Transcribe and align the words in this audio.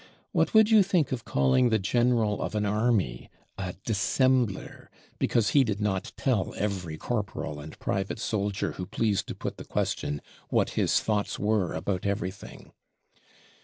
What 0.31 0.55
would 0.55 0.71
you 0.71 0.81
think 0.81 1.11
of 1.11 1.25
calling 1.25 1.69
the 1.69 1.77
general 1.77 2.41
of 2.41 2.55
an 2.55 2.65
army 2.65 3.29
a 3.55 3.75
dissembler 3.85 4.89
because 5.19 5.49
he 5.51 5.63
did 5.63 5.79
not 5.79 6.11
tell 6.17 6.55
every 6.57 6.97
corporal 6.97 7.59
and 7.59 7.77
private 7.77 8.17
soldier 8.17 8.71
who 8.71 8.87
pleased 8.87 9.27
to 9.27 9.35
put 9.35 9.57
the 9.57 9.63
question, 9.63 10.23
what 10.49 10.71
his 10.71 10.99
thoughts 10.99 11.37
were 11.37 11.73
about 11.75 12.07
everything? 12.07 12.71